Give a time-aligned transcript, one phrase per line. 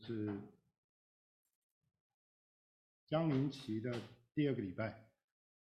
[0.00, 0.40] 是
[3.06, 4.00] 将临期的
[4.34, 5.10] 第二个礼拜，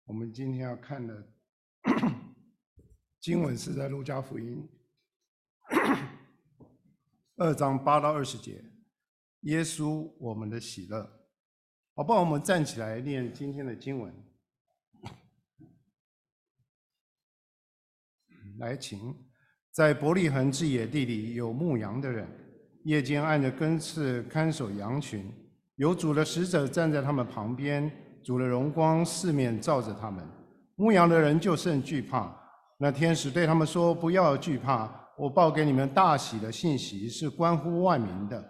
[0.06, 1.28] 我们今天要看的
[3.22, 4.68] 经文是在路加福音
[7.38, 8.64] 二章八到二十节，
[9.42, 11.04] 耶稣我们的喜乐。
[11.96, 14.14] 好，不然我们站起来念今天的经文。
[18.58, 19.30] 来，请，
[19.72, 22.45] 在伯利恒之野地里有牧羊的人。
[22.86, 25.26] 夜间按着根刺看守羊群，
[25.78, 27.92] 有主的使者站在他们旁边，
[28.24, 30.24] 主的荣光四面照着他们。
[30.76, 32.32] 牧羊的人就甚惧怕。
[32.78, 38.44] 那天使对他们说：“不要惧怕，我报给你们大喜的信息是关乎万民的。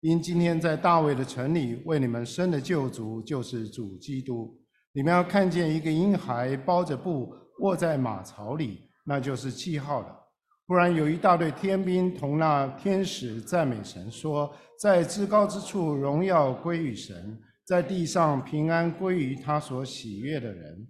[0.00, 4.58] 因今天在大卫的城里为你们生的救主就是主基督。
[4.94, 7.30] 你们要看见一个婴孩包着布
[7.60, 10.18] 卧在马槽里，那就是记号了。”
[10.66, 20.88] 忽然有一大队天兵同那天使赞美神，说：“在至高之处荣耀归于神，在地上平安归于他所喜悦的人。”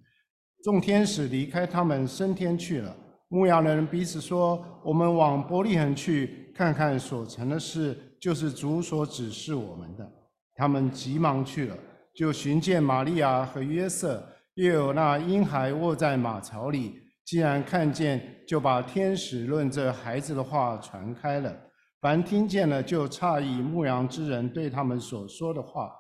[0.63, 2.95] 众天使离开他们升天去了。
[3.29, 10.09] 牧羊人彼此说：“我们往伯利恒去，看看所成的事，就是主所指示我们的。”
[10.55, 11.77] 他们急忙去了，
[12.15, 14.23] 就寻见玛利亚和约瑟，
[14.55, 17.02] 又有那婴孩卧在马槽里。
[17.25, 21.57] 既然看见，就把天使论这孩子的话传开了。
[22.01, 25.91] 凡听见了，就诧异牧羊之人对他们所说的话。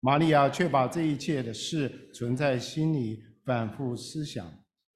[0.00, 4.46] 玛利亚却把这一切的事存在心里，反复思想。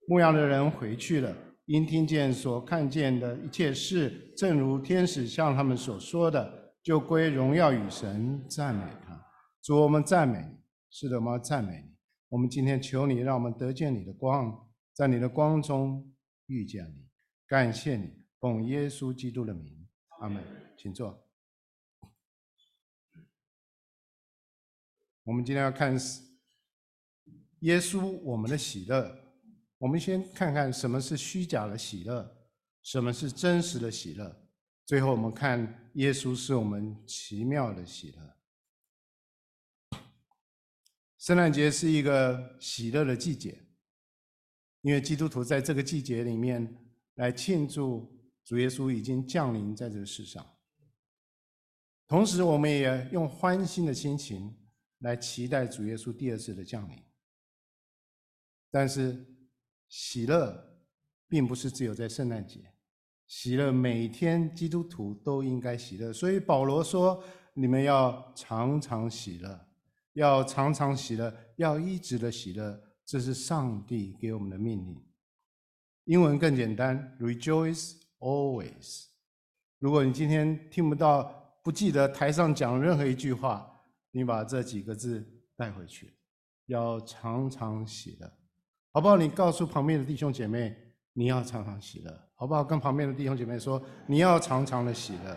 [0.07, 9.19] 牧羊的人回去了，因听见所看见的一切事，正如天使向他们所说的，就归荣耀与神，赞美他。
[9.63, 10.59] 主，我们赞美你，
[10.91, 11.95] 是的，我们赞美你。
[12.29, 14.70] 我们今天求你，让我们得见你的光。
[15.01, 17.09] 在你的光中遇见你，
[17.47, 19.89] 感谢你，奉耶稣基督的名，
[20.21, 20.45] 阿门。
[20.77, 21.27] 请坐。
[25.23, 25.99] 我们今天要看
[27.61, 29.11] 耶稣我们的喜乐。
[29.79, 32.37] 我们先看看什么是虚假的喜乐，
[32.83, 34.51] 什么是真实的喜乐。
[34.85, 38.37] 最后我们看耶稣是我们奇妙的喜乐。
[41.17, 43.65] 圣诞节是一个喜乐的季节。
[44.83, 46.75] 因为基督徒在这个季节里面
[47.17, 48.11] 来庆祝
[48.45, 50.45] 主耶稣已经降临在这个世上，
[52.09, 54.57] 同时我们也用欢欣的心情
[55.01, 56.97] 来期待主耶稣第二次的降临。
[58.71, 59.27] 但是
[59.89, 60.83] 喜乐
[61.29, 62.73] 并不是只有在圣诞节，
[63.27, 66.13] 喜乐每天基督徒都应该喜乐。
[66.13, 69.69] 所以保罗说：“你们要常常喜乐，
[70.15, 74.97] 要常常喜乐，要一直的喜乐。”这是上帝给我们的命令。
[76.05, 79.07] 英文更简单，Rejoice always。
[79.81, 81.25] 如果你今天听不到、
[81.65, 83.69] 不记得台上讲任何一句话，
[84.13, 85.27] 你把这几个字
[85.57, 86.15] 带回去，
[86.67, 88.33] 要常常喜乐，
[88.93, 89.17] 好不好？
[89.17, 90.77] 你告诉旁边的弟兄姐妹，
[91.13, 92.63] 你要常常喜乐，好不好？
[92.63, 95.37] 跟旁边的弟兄姐妹说，你要常常的喜乐。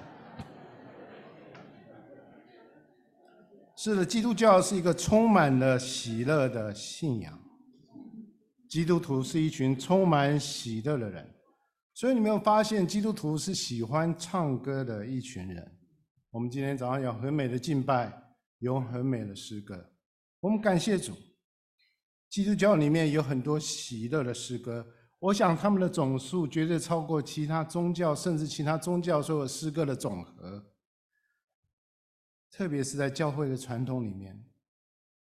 [3.75, 7.43] 是的，基督教是一个充满了喜乐的信仰。
[8.73, 11.31] 基督徒是一群充满喜乐的人，
[11.94, 15.79] 所以你没有发现，基督徒是喜欢唱歌的一群人。
[16.31, 18.12] 我们今天早上有很美的敬拜，
[18.57, 19.91] 有很美的诗歌，
[20.39, 21.13] 我们感谢主。
[22.31, 24.83] 基督教里面有很多喜乐的诗歌，
[25.19, 30.66] 我想他们的总数绝对超过其他宗教，甚至其他宗教所有诗歌的总和。
[32.50, 34.44] 特别是在教会的传统里面。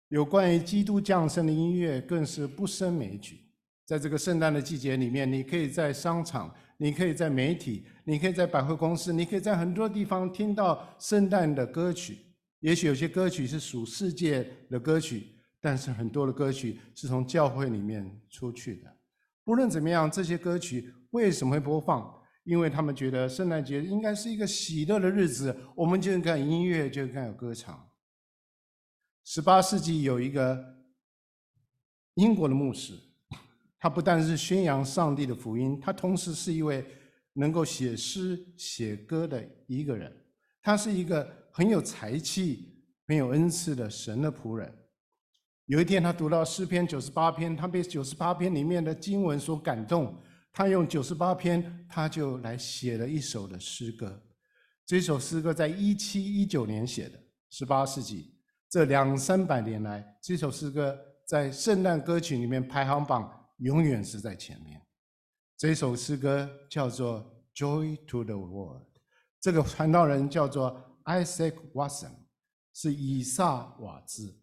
[0.08, 3.40] 有关于基督降生的音乐更是不胜枚举。
[3.84, 12.18] 在这个圣诞的季节里面，你可以在商场，你可以在媒体，你可以在百货公司，你可以在很多地方听到圣诞的歌曲。
[12.60, 15.28] 也许有些歌曲是属世界的歌曲，
[15.60, 18.94] 但是很多的歌曲是从教会里面出去的。
[19.44, 22.14] 不论怎么样，这些歌曲为什么会播放？
[22.44, 27.87] 因为他们觉得圣诞节应该是一个喜乐的日子，我们就应该音乐，就应该有歌唱。
[29.30, 30.58] 十八世纪有一个
[32.14, 32.94] 英国的牧师，
[33.78, 36.82] 他不但是宣扬上帝的福音，他同时是一位
[37.34, 40.10] 能够写诗写歌的一个人。
[40.62, 44.74] 他是一个很有才气、很有恩赐的神的仆人。
[45.66, 50.18] 有一天，他读到诗篇九十八篇，他被九十八篇里面的经文所感动，
[50.54, 54.22] 他用九十八篇，他就来写了一首的诗歌。
[54.86, 58.37] 这首诗歌在一七一九年写的，十八世纪。
[58.70, 60.94] 这两三百年来，这首诗歌
[61.26, 64.78] 在圣诞歌曲里面排行榜永远是在前面。
[65.56, 67.24] 这首诗歌叫做
[67.58, 68.82] 《Joy to the World》，
[69.40, 72.12] 这个传道人叫做 Isaac Watson，
[72.74, 74.38] 是以撒瓦兹。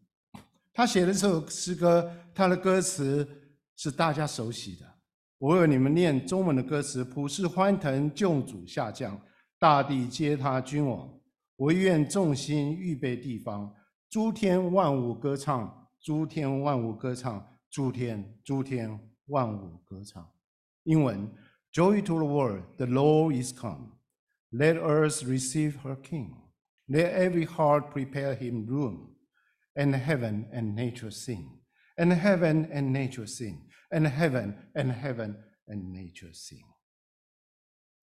[0.73, 3.27] 他写的这首诗歌，他的歌词
[3.75, 4.85] 是大家熟悉的。
[5.37, 9.21] 我为你们念中文的歌词：普世欢腾，救主下降，
[9.59, 11.13] 大地接他君王。
[11.57, 13.73] 唯愿众星预备地方，
[14.09, 20.31] 诸天万物歌唱，诸天万物歌唱，诸天诸天万物歌唱。
[20.83, 21.29] 英文
[21.73, 23.97] ：Joy to the world, the Lord is come.
[24.51, 26.35] Let earth receive her King.
[26.87, 29.15] Let every heart prepare him room.
[29.73, 31.59] And heaven and nature sing.
[31.97, 33.67] And heaven and nature sing.
[33.91, 35.35] And heaven and heaven
[35.67, 36.63] and nature sing。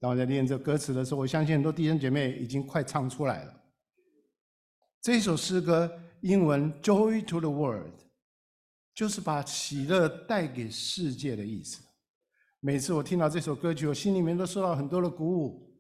[0.01, 3.62] 当我在念这歌词的时候，我相信很多弟兄姐妹已经快唱出来了。
[5.03, 7.93] 这首诗歌英文 “Joy to the world”
[8.95, 11.83] 就是把喜乐带给世界的意思。
[12.61, 15.77] 每次我听到这首歌曲，我心里面都受到很多的鼓舞，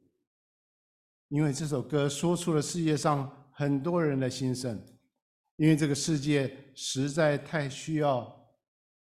[1.29, 4.85] 因为这首歌说出了世界上很多人的心声，
[5.55, 8.51] 因为这个世界实在太需要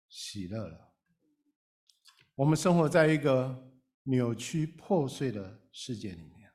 [0.08, 0.94] 喜乐了。
[2.34, 3.56] 我们生活在一个
[4.02, 6.50] 扭曲破碎的世界里面。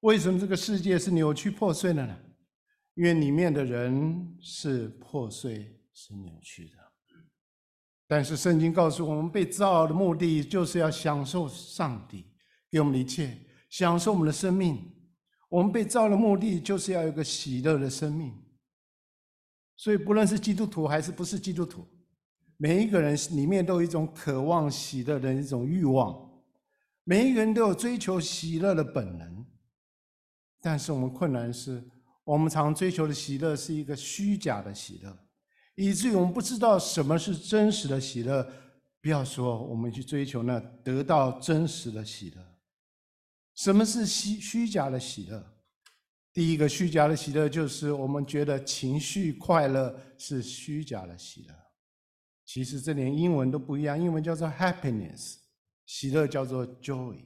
[0.00, 2.18] 为什么这个世界是扭曲破碎的呢？
[2.94, 6.76] 因为里面的人是破碎、是扭曲的。
[8.06, 12.26] 但是圣经告诉我们，被造的目的就是要享受上帝
[12.68, 13.38] 给我们的一切，
[13.68, 14.92] 享受我们的生命。
[15.48, 18.32] 我们被造的目的就是要有个喜乐的生命。
[19.76, 21.86] 所以，不论是基督徒还是不是基督徒。
[22.56, 26.30] 每一个人里面都有一种渴望喜乐的一种欲望，
[27.04, 29.46] 每一个人都有追求喜乐的本能。
[30.60, 31.82] 但是我们困难是，
[32.30, 35.18] 我们常追求的喜乐是一个虚假的喜乐，
[35.74, 38.48] 以至于我们不知道什么是真实的喜乐。
[39.02, 42.58] 不要说我们去追求那得到真实的喜乐，
[43.56, 45.44] 什么是虚虚假的喜乐？
[46.32, 51.54] 第一个虚假的喜乐就是我们觉得情绪快乐是虚假的喜乐。
[52.46, 55.38] 其实这连英文都不一样，英文叫做 happiness，
[55.84, 57.24] 喜乐叫做 joy。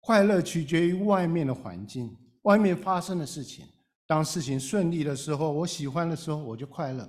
[0.00, 3.66] 快乐取决于外面的环境，外面发生的事情。
[4.06, 7.04] 当事情顺利的时候，我喜欢的时候，我就快乐；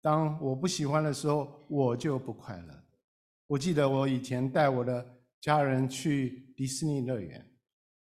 [0.00, 2.84] 当我不喜欢的时候，我就不快乐。
[3.48, 5.04] 我记得我以前带我的
[5.40, 7.44] 家人去迪士尼乐园，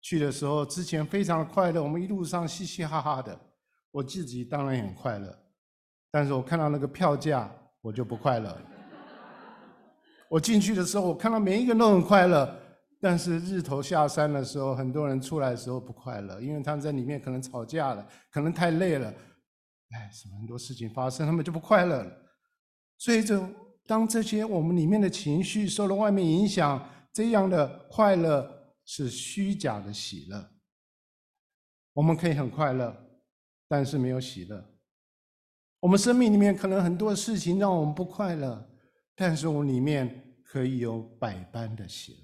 [0.01, 3.39] 去的时候之前非常的快乐，我们一路上嘻嘻哈哈的，
[3.91, 5.39] 我自己当然也很快乐。
[6.11, 8.57] 但是我看到那个票价，我就不快乐。
[10.31, 12.59] 我进去的时候，我看到每一个人都很快乐，
[13.05, 19.13] 但是日头下山的时候，很多人出来的时候不快乐，因为他们在里面可能吵架了，可能太累了，
[19.91, 22.11] 哎，什么很多事情发生，他们就不快乐了。
[22.97, 23.47] 所以，就
[23.87, 28.51] 当这些我们里面的情绪受了外面影响，这样的快乐
[28.87, 30.43] 是虚假的喜乐。
[31.93, 32.97] 我们可以很快乐，
[33.69, 34.65] 但是没有喜乐。
[35.81, 38.67] 我们生命里面可能很多事情让我们不快乐，
[39.15, 42.24] 但是我们里面可以有百般的喜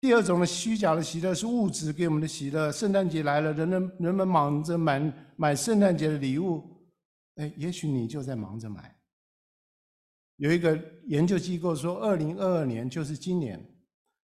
[0.00, 2.72] 第二种的虚假的喜乐是物质给我们的喜乐。
[2.72, 6.64] 圣诞节来了，人人人们忙着买买圣诞节的礼物，
[7.36, 8.96] 哎，也许你就在忙着买。
[10.36, 13.62] 有一个研究机构说，二零二二年就是今年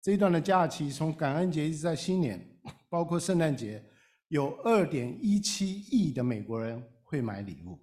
[0.02, 2.40] 这一段的假期，从感恩节一直在新年，
[2.90, 3.84] 包括圣诞节，
[4.28, 6.82] 有二点一七亿的美国人。
[7.06, 7.80] 会买礼物，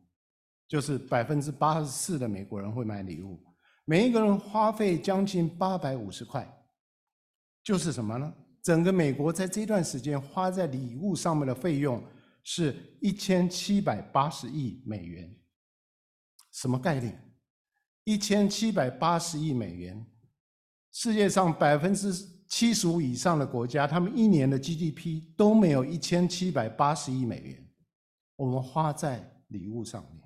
[0.66, 3.38] 就是百分之八十四的美国人会买礼物，
[3.84, 6.44] 每一个人花费将近八百五十块，
[7.62, 8.32] 就是什么呢？
[8.62, 12.02] 整个美国在这段时间花在礼物上面的费用
[12.42, 15.34] 是一千七百八十亿美元，
[16.52, 17.18] 什么概念？
[18.04, 20.06] 一千七百八十亿美元，
[20.92, 22.12] 世界上百分之
[22.48, 27.66] 七十五以上的国家，他们一年的 GDP 都没有一千七百八十亿美元。
[28.36, 30.22] 我们花在礼物上面，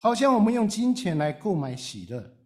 [0.00, 2.36] 好像我们用金钱来购买喜乐，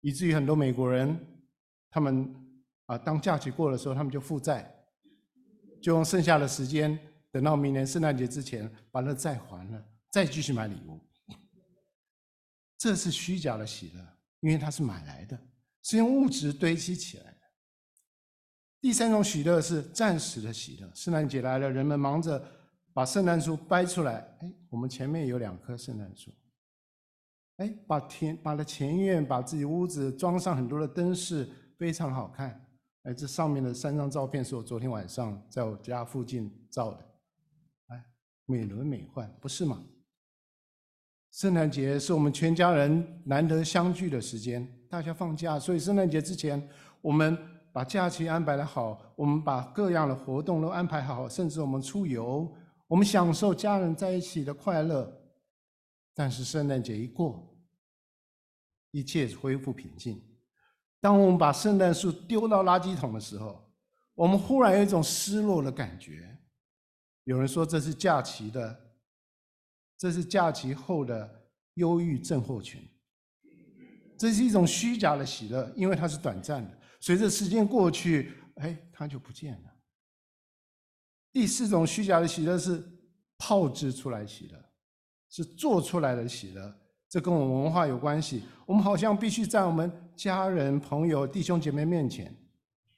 [0.00, 1.44] 以至于很多美国人，
[1.90, 2.34] 他们
[2.90, 4.68] 啊，当假期过的时候，他们就负债，
[5.80, 6.98] 就用剩下的时间，
[7.30, 11.00] 等到明年圣诞节之前把那债还了，再继续买礼物。
[12.76, 14.04] 这是虚假的喜乐，
[14.40, 15.38] 因为它是买来的，
[15.84, 17.38] 是用物质堆积起来的。
[18.80, 22.44] 第三种喜乐是暂时的喜乐，圣诞节来了，人们忙着。
[22.92, 26.32] 把圣诞树掰出来，哎，我们前面有两棵圣诞树。
[27.58, 32.66] 哎，把田、把的前院、把自己屋子装上很多的灯饰，非常好看。
[33.04, 36.98] 哎，这上面的三张照片是我昨天晚上在我家附近照的，
[37.86, 38.04] 哎，
[38.44, 39.82] 美轮美奂，不是吗？
[41.30, 46.68] 圣诞节是我们全家人难得相聚的时间，大家放假，所以圣诞节之前，
[47.00, 47.38] 我们
[47.72, 52.52] 把假期安排的好，我们把各样的活动都安排好，甚至我们出游，
[52.86, 55.10] 我们享受家人在一起的快乐。
[56.12, 57.48] 但是圣诞节一过，
[58.90, 60.20] 一切恢复平静。
[61.00, 63.72] 当我们把圣诞树丢到垃圾桶的时候，
[64.14, 66.38] 我们忽然有一种失落的感觉。
[67.24, 68.78] 有人说这是假期的，
[69.96, 72.86] 这是假期后的忧郁症候群。
[74.18, 76.78] 这是一种虚假的喜乐，因为它是短暂的。
[77.00, 79.70] 随着时间过去，哎，它就不见了。
[81.32, 82.84] 第四种虚假的喜乐是
[83.38, 84.62] 炮制出来喜乐，
[85.30, 86.74] 是做出来的喜乐。
[87.08, 88.42] 这跟我们文化有关系。
[88.66, 92.30] 我们好像必须在我们家人、朋友、弟兄姐妹面前，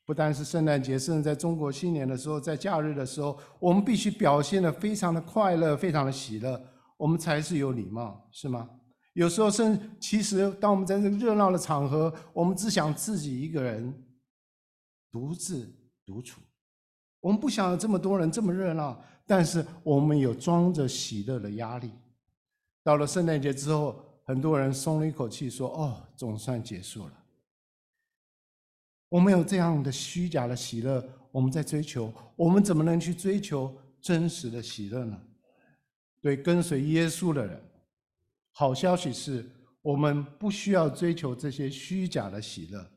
[0.04, 6.60] 不单是圣诞节，甚至在中国新年的时候，在假日的时候，我们必须表现的非常的快乐，非常的喜乐，
[6.96, 8.68] 我们才是有礼貌，是吗？
[9.12, 13.94] 有时候，甚其实，当我们在这个热闹的场合，我们只想自己一个人
[15.12, 15.72] 独自
[16.04, 16.40] 独处。
[17.20, 21.92] 我们不想有这么多人这么热闹，但是我们有装着喜乐的压力。
[22.82, 27.24] 到了圣诞节之后，很多人松了一口气，说：“哦，总算结束了。”
[29.08, 35.20] 我们有这样的虚假的喜乐，我们在追求，我们怎么能去追求真实的喜乐呢？
[36.20, 37.62] 对跟随耶稣的人。
[38.52, 39.50] 好消息是
[39.82, 42.90] 我们不需要追求这些虚假的喜乐，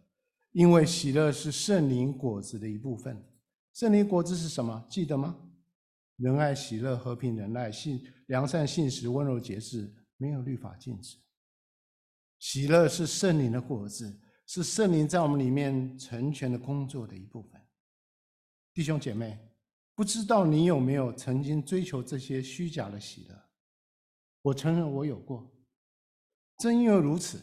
[0.52, 3.22] 因为喜乐是圣灵果子的一部分。
[3.74, 4.86] 圣灵果子是什么？
[4.90, 5.36] 记得吗？
[6.18, 11.18] 仁爱、喜乐、和平、忍耐、信、良善、信实、温柔、节制，没有律法禁止。
[12.40, 17.62] 喜乐是圣灵的果子，是圣灵在我们里面成全的工作的一部分。
[18.74, 19.40] 弟兄姐妹，
[19.96, 23.42] 不知道你有没有曾经追求这些虚假的喜乐？
[24.42, 25.50] 我承认我有过，
[26.60, 27.42] 正因为如此，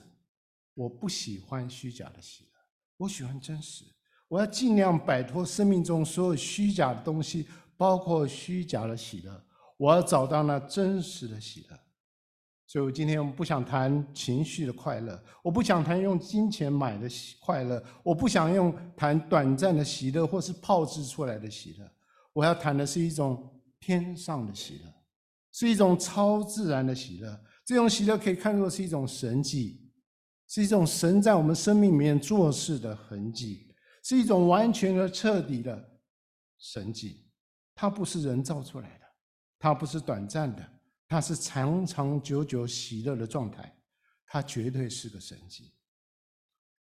[0.74, 2.50] 我不喜欢虚假的喜乐，
[2.98, 3.84] 我喜欢真实。
[4.28, 9.46] 我要尽量摆脱生命中所有虚假的东西，包括虚假的喜乐。
[9.76, 11.80] 我要找到那真实的喜乐。
[12.72, 17.06] 所以我今天我不想谈情绪的快乐，我不想谈用金钱买的
[17.38, 21.86] 快乐，我不想用谈短暂的喜乐或是炮制出来的喜乐。
[22.32, 24.90] 我要谈的是一种天上的喜乐。
[25.54, 29.92] 是一种超自然的喜乐，这种喜乐可以看作是一种神迹，
[30.48, 33.68] 是一种神在我们生命里面做事的痕迹，
[34.02, 35.90] 是一种完全而彻底的
[36.56, 37.30] 神迹。
[37.74, 39.04] 它不是人造出来的，
[39.58, 40.66] 它不是短暂的，
[41.12, 43.70] 它是长长久久喜乐的状态，
[44.24, 45.74] 它绝对是个神迹。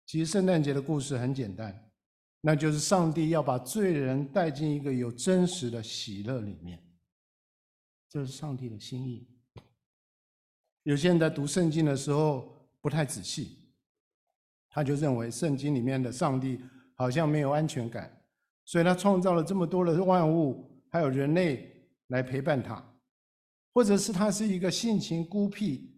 [0.07, 1.93] 其实圣诞节的故事很简单，
[2.41, 6.83] 那就是上帝要把罪人带进一个有真实的喜乐里面。
[8.09, 9.29] 这是上帝的心意。
[10.85, 13.59] 有些人在读圣经的时候不太仔细，
[14.71, 16.59] 他就认为圣经里面的上帝
[16.95, 18.25] 好像没有安全感，
[18.65, 22.83] 所以他创造了这么多的万物，还有人类来陪伴他，
[23.75, 25.93] 或者是他是一个性情孤僻、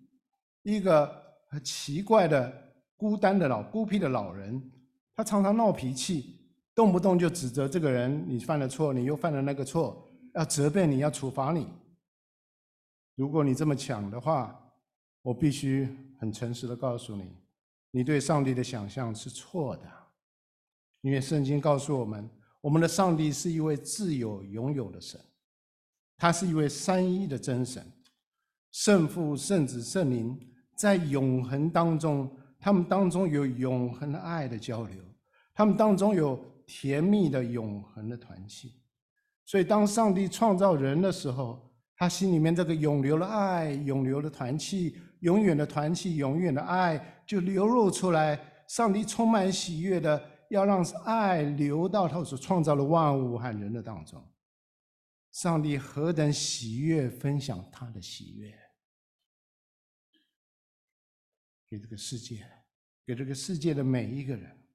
[0.63, 2.51] 一个很奇怪的
[2.97, 4.61] 孤单的老孤僻的老人，
[5.15, 6.41] 他常常闹脾气，
[6.75, 11.69] 动不动就指责这个人，你犯了错，你又犯了那个错，要责备你，要处罚你。
[13.15, 14.59] 如果你这么想的话，
[15.21, 15.87] 我必须
[16.19, 17.25] 很诚实的告诉你，
[17.91, 19.83] 你对上帝的想象是错的。
[21.03, 22.29] 因为圣经告诉我们，
[22.61, 25.21] 我们的上帝是一位自有永有的神，
[26.19, 27.85] 他是一位三一的真神，
[28.73, 30.39] 圣父、圣子、圣灵
[30.75, 34.97] 在永恒当中，他们当中有永恒的爱的交流，
[35.55, 38.73] 他们当中有甜蜜的永恒的团契。
[39.45, 48.39] 所以，当上帝创造人的时候，他心里面这个永流的爱、永流的团契、永远的团契、永远的爱，就流露出来。
[48.69, 50.21] 上帝充满喜悦的，
[50.51, 54.21] 要让爱流到他所创造的万物和人的当中。
[55.37, 58.59] 上帝何等喜悦分享他的喜悦，
[61.69, 62.43] 给这个世界，
[63.05, 64.67] 给这个世界的每一个人。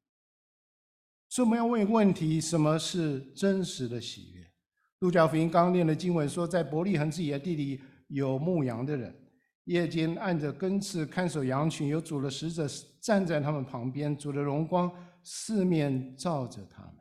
[1.29, 4.51] 所以我们要问一个问题：什么是真实的喜悦？
[4.99, 9.31] 路加福音刚念的经文说，在伯利恒自己的地里有牧羊的人，
[9.63, 12.67] 夜间按着更次看守羊群，有主的使者
[12.99, 14.91] 站在他们旁边，主的荣光
[15.23, 17.00] 四面照着他们。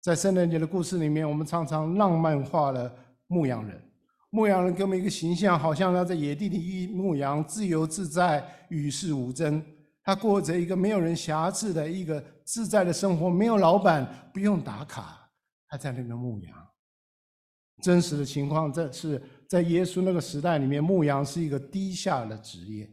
[0.00, 2.90] 在圣诞节的故事里面，我们常常浪漫化了
[3.26, 3.78] 牧羊人。
[4.30, 9.62] 牧羊人给我们一个形象，好像他在野地里一牧羊，自由自在，与世无争。
[10.02, 15.30] 他过着一个没有人辖制的一个自在的生活，没有老板，不用打卡，
[15.68, 16.56] 他在那边牧羊。
[17.82, 22.90] 真实的情况，这是在耶稣那个时代里面，牧羊是一个低下的职业，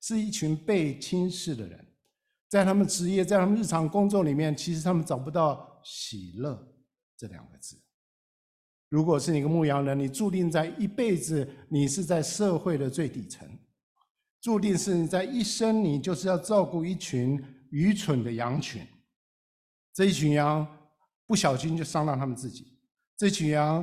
[0.00, 1.86] 是一群被轻视的人。
[2.48, 6.74] 在他们职业，在他们日常工作里面，其实他们找不到喜乐
[7.16, 7.80] 这两个字。
[8.88, 13.48] 如果是你一个牧羊人，你注定在一辈子，你是在社会的最底层，
[14.40, 18.86] 注定是你在一生，你就是要照顾一群愚蠢的羊群。
[19.94, 20.66] 这一群羊
[21.26, 22.78] 不小心就伤到他们自己。
[23.16, 23.82] 这群羊，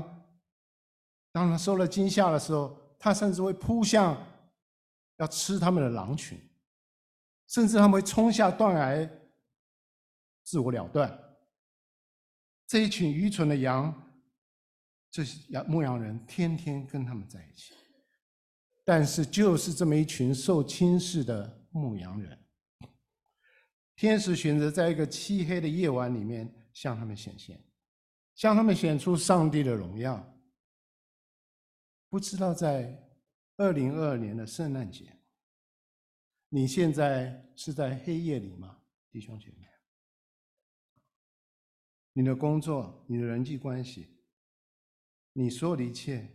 [1.32, 4.16] 当他受了惊吓的时候，他甚至会扑向
[5.18, 6.38] 要吃他们的狼群，
[7.48, 9.10] 甚至他们会冲下断崖，
[10.44, 11.29] 自我了断。
[12.70, 13.94] 这一群愚蠢的羊。
[15.12, 17.74] 这些羊牧羊人天天跟他们在一起，
[18.86, 22.46] 但是就是这么一群受轻视的牧羊人，
[23.96, 27.60] 天使选择在一个漆黑的夜晚里面向他们显现，
[28.36, 30.24] 向他们显出上帝的荣耀。
[32.08, 33.10] 不知道在
[33.58, 35.12] 二零二二年的圣诞节，
[36.50, 38.78] 你现在是在黑夜里吗，
[39.10, 39.69] 弟兄姐妹？
[42.14, 44.08] 你的工作，你的人际关系。
[45.34, 46.28] 你所有的一切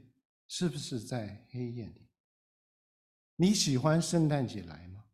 [0.49, 2.09] 是不是在黑夜里？
[3.37, 5.05] 你喜欢圣诞节来吗？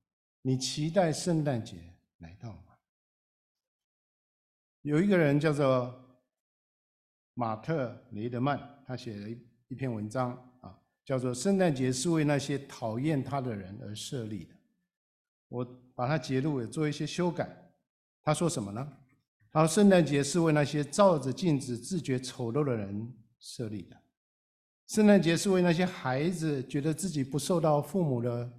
[0.43, 1.77] 你期待圣诞节
[2.19, 2.77] 来到吗？
[4.83, 6.23] 有一个人叫做
[7.35, 9.39] 马特雷德曼，他写了一
[9.69, 14.55] 一篇文章啊，叫做《圣诞节是为那些讨厌他的人而设立的》。
[15.49, 15.65] 我
[15.95, 17.73] 把它节录，也做一些修改。
[18.23, 19.00] 他说什么呢？
[19.53, 23.97] 然后：“圣诞节是为那些照着镜子自觉丑陋的人。”设立的
[24.87, 28.53] 圣诞节是为那些孩子觉得自己不受到父母的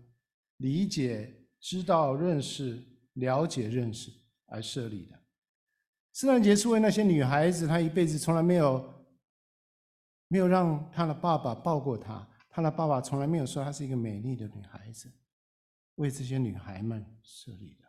[0.58, 2.82] 理解、知道、认识、
[3.14, 4.12] 了解、认识
[4.48, 5.20] 而设立的。
[6.14, 8.92] 圣诞节是为那些女孩子，她一辈子从来没有
[10.30, 15.12] 没有让她的爸爸抱过她，她的爸爸从来没有说她是一个美丽的女孩子，
[15.96, 17.81] 为这些女孩们设立的。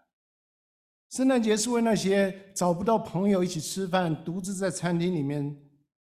[1.12, 5.54] 圣诞节是为那些找不到朋友一起吃饭，独自在餐厅里面。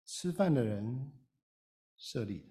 [0.05, 1.11] 吃饭的人
[1.97, 2.45] 设立的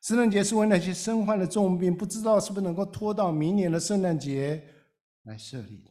[0.00, 4.64] 圣诞节是为那些身患了重病，不知道是不是能够拖到明年的圣诞节
[5.24, 5.90] 来设立的。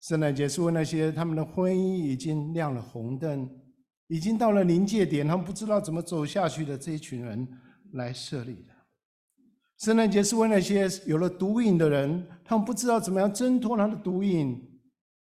[0.00, 3.48] 圣诞节是为那些他们的婚姻已经亮了红灯，
[4.08, 7.48] 已经到了临界点，他们不知道怎么走下去的这一群人
[7.92, 8.71] 来设立的。
[9.82, 14.80] 圣诞节是为那些有了毒瘾的人，他们不知道怎么样挣脱他的毒瘾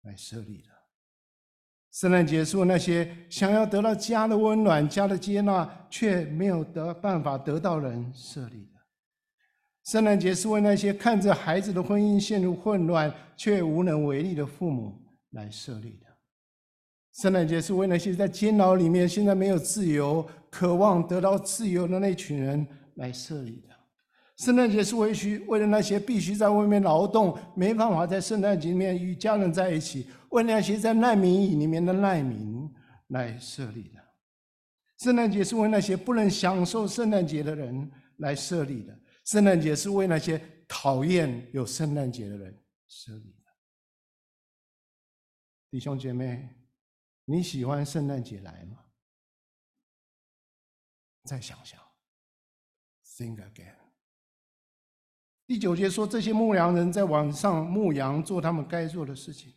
[0.01, 0.69] 来设立的。
[1.91, 8.79] 圣诞节是为那些想要得到家的温暖、家的接纳，却没有得办法得到人设立的。
[9.83, 16.07] 圣诞节是为那些看着孩子的婚姻陷入混乱却无能为力的父母来设立的。
[17.13, 23.68] 圣诞节是为那些在监牢里面现在没有自由、渴望得到自由的那群人来设立的。
[24.39, 32.73] 圣诞节是为需为了那些必须在外面劳动、没办法在圣诞节里面与家人在一起，为那些在难民营里面的难民
[33.07, 33.99] 来设立的。
[34.99, 38.97] 圣诞节是为那些不能享受圣诞节的人来设立的。
[39.25, 43.51] 圣诞节是为那些讨厌有圣诞节的人设立的。
[45.69, 46.47] 弟兄姐妹，
[47.25, 48.77] 你喜欢圣诞节来吗？
[51.25, 51.77] 再想想
[53.05, 53.78] ，Think again。
[55.49, 59.51] 第九节说，这些牧羊人在晚上牧羊，做他们该做的事情。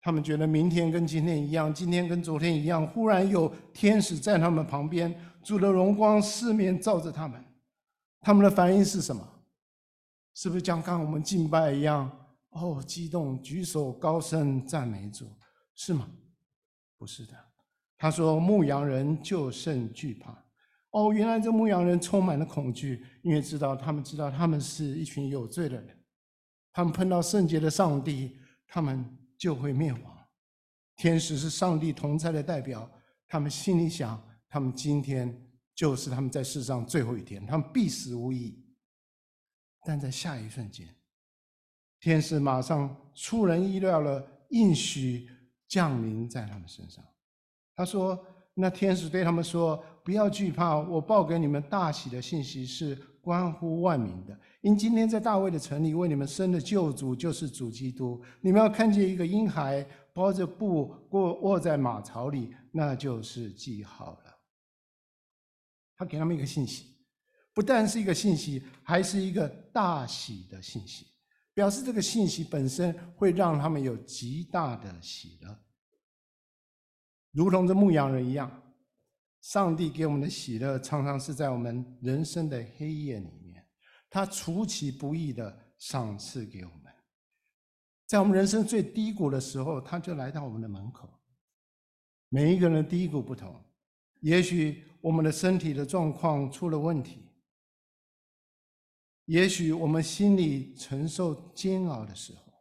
[0.00, 2.84] 他们觉得明天跟今天一样，今天跟昨天一样。
[2.84, 7.40] 忽然有天使在他们旁边，主的荣光四面照着他们。
[8.20, 9.24] 他们的反应是什么？
[10.34, 12.10] 是不是像刚我们敬拜一样？
[12.48, 15.24] 哦，激动，举手高声赞美主，
[15.76, 16.10] 是吗？
[16.98, 17.32] 不是的。
[17.96, 20.36] 他说，牧羊人就甚惧怕。
[20.90, 25.96] 哦，原来这牧羊人充满了恐惧，因为知道他们知道他们是一群有罪的人，
[26.72, 29.04] 他们碰到圣洁的上帝，他们
[29.36, 30.26] 就会灭亡。
[30.96, 32.90] 天使是上帝同在的代表，
[33.26, 38.58] 他们心里想，他们今天就是他们在世上最后一天，他们必死无疑。
[39.84, 40.88] 但在下一瞬间，
[42.00, 45.28] 天使马上出人意料了应许
[45.68, 47.04] 降临在他们身上。
[47.76, 48.24] 他说。
[48.60, 54.36] 那天使对他们说：“不要惧怕，我报给你们大喜的信息是关乎万民的。
[54.62, 58.20] 因今天在大卫的城里为你们生的救主就是主基督。
[58.40, 64.38] 你们要看见一个婴孩包着布卧卧在马槽里，那就是记号了。”
[65.96, 66.96] 他给他们一个信息，
[67.54, 71.06] 不但是一个信息，还是一个大喜的信息，
[71.54, 75.56] 表示这个信息本身会让他们有极大的喜乐。
[77.38, 78.50] 如同这牧羊人一样，
[79.42, 83.64] 上帝给我们的喜乐，常常是在我们人生的黑夜里面，
[84.10, 86.92] 他出其不意的赏赐给我们。
[88.08, 91.08] 在我们人生最低谷的时候，他就来到我们的门口。
[92.28, 93.54] 每一个人的低谷不同，
[94.18, 97.22] 也许我们的身体的状况出了问题，
[99.26, 102.52] 也许我们心里承受煎熬的时候，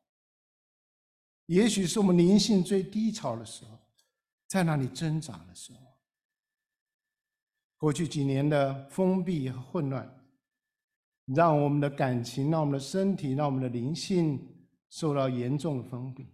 [1.48, 3.76] 也许是我们灵性最低潮的时候，
[4.48, 5.80] 在那里挣扎的时候。
[7.78, 10.26] 过去几年的封闭和混乱，
[11.26, 16.34] 让我们的感情、让我们的身体、让我们的灵性受到严重的封闭。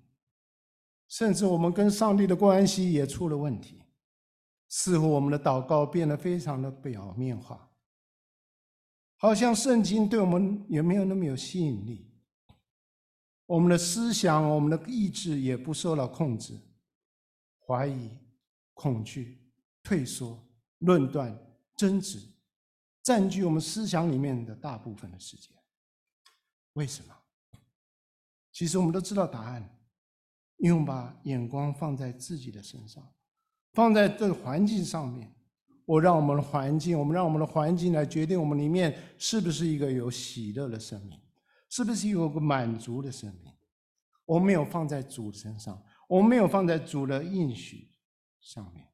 [1.10, 3.84] 甚至我们跟上帝的关系也出了问题，
[4.69, 7.69] 似乎我们的祷告变得非常的表面化，
[9.17, 12.10] 好像圣经对我们也没有那么有吸引力。
[13.45, 16.58] 我们的思想、我们的意志也不受到控制，
[17.73, 18.12] 怀疑、
[18.75, 19.41] 恐惧、
[19.81, 20.39] 退缩、
[20.79, 21.36] 论断、
[21.75, 22.19] 争执，
[23.01, 25.57] 占据我们思想里面的大部分的时间。
[26.73, 27.15] 为什么？
[28.51, 29.67] 其实我们都知道答案。
[30.57, 33.03] 因为我们把眼光放在自己的身上，
[33.73, 35.36] 放在这个环境上面，
[35.83, 41.19] 我让我们的环境，我们让我们的环境来决定我们里面是不是一个有喜乐的生命，
[41.69, 43.51] 是不是有个满足的生命。
[44.25, 45.83] 我们没有放在主身上，
[46.13, 47.89] 我们没有放在主的应许
[48.39, 48.86] 上面。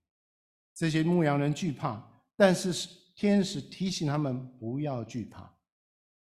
[0.73, 2.01] 这些牧羊人惧怕，
[2.37, 2.71] 但是
[3.13, 5.53] 天使提醒他们不要惧怕。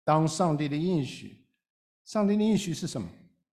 [0.03, 1.47] 当上帝的应许，
[2.05, 3.09] 上帝的应许是什么？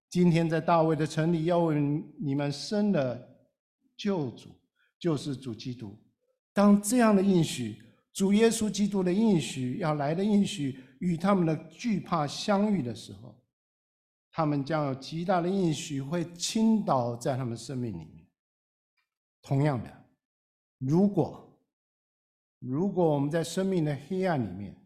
[0.09, 1.79] 今天在大卫的城里，要为
[2.19, 3.37] 你们生的
[3.95, 4.49] 救主，
[4.97, 5.95] 就是主基督。
[6.51, 7.79] 当这样的应许，
[8.13, 13.36] 主耶稣基督的应许要来的应许与他们的惧怕相遇的时候，
[14.37, 18.23] 他们将有极大的应许会倾倒在他们生命里面。
[19.41, 19.91] 同样的，
[20.77, 21.59] 如果
[22.59, 24.79] 如果我们在生命的黑暗里面，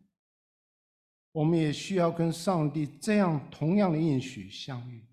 [1.34, 5.06] 我们也需要跟上帝这样同样的应许相遇。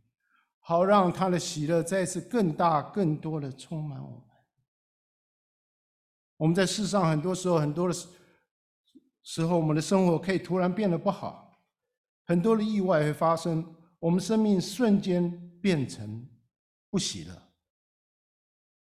[0.61, 4.22] 好让他的喜乐再次更大、更多的充满我们。
[6.37, 7.94] 我们在世上很多时候、很多的
[9.24, 11.61] 时候，我们的生活可以突然变得不好，
[12.27, 15.30] 很多的意外会发生，我们生命瞬间
[15.61, 16.26] 变成
[16.90, 17.42] 不喜乐。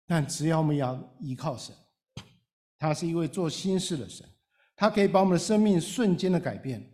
[0.08, 1.76] 但只要我们要依靠神，
[2.78, 4.28] 他是一位做新事的神，
[4.76, 6.86] 他可以把我们的生命瞬间的改变，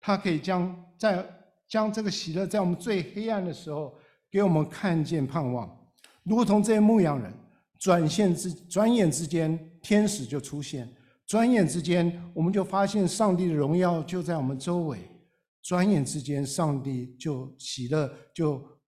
[0.00, 1.26] 他可以将在
[1.68, 3.96] 将这个喜乐在我们最黑暗的时候。
[4.32, 5.70] 给我们看见盼望，
[6.22, 7.30] 如同这些牧羊人，
[7.78, 10.86] 转现之转眼之间，天使就出现；
[11.26, 14.96] 转眼之间，我们就发现上帝的荣耀就在我们周围；
[15.62, 18.80] 转眼之间，上帝就喜乐就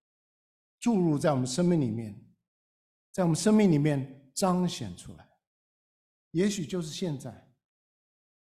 [0.80, 2.20] 注入在我们生命里面，
[3.12, 5.28] 在我们生命里面彰显出来。
[6.32, 7.48] 也许就是现在，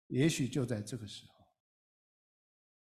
[0.07, 1.33] 也许就在这个时候。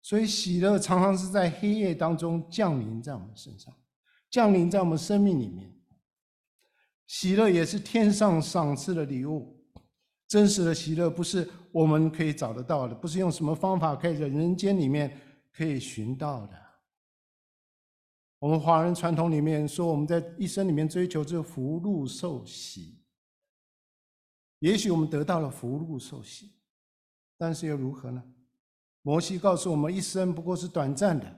[0.01, 3.71] 所以，喜乐常常是在黑夜当中降临在我们身上。
[4.31, 5.77] 降临在我们生命里面，
[7.05, 9.61] 喜乐也是天上赏赐的礼物。
[10.29, 15.19] 真实的喜乐不是我们可以找得到的，不是用什么方法可以在人间里面
[15.62, 16.60] 可以寻到的。
[18.39, 23.06] 我们华人传统里面说，我们在一生里面追求这福禄寿喜。
[24.58, 26.54] 也许我们得到了福禄寿喜，
[27.38, 28.24] 但是又如何呢？
[29.04, 31.32] 摩西告诉我们，一生不过是短暂的，